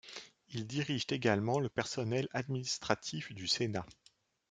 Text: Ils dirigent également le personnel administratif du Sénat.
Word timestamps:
Ils 0.49 0.65
dirigent 0.65 1.05
également 1.11 1.59
le 1.59 1.69
personnel 1.69 2.27
administratif 2.33 3.31
du 3.33 3.45
Sénat. 3.45 3.85